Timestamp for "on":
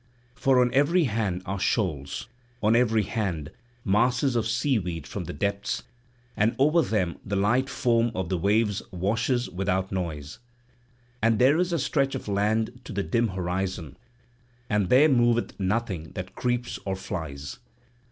0.59-0.73, 2.63-2.75